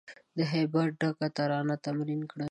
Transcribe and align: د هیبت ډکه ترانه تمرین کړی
د 0.37 0.39
هیبت 0.53 0.89
ډکه 0.99 1.27
ترانه 1.37 1.75
تمرین 1.85 2.21
کړی 2.29 2.39